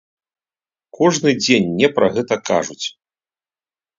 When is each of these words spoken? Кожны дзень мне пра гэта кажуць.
Кожны 0.99 1.33
дзень 1.43 1.69
мне 1.73 1.87
пра 1.99 2.07
гэта 2.15 2.35
кажуць. 2.51 2.85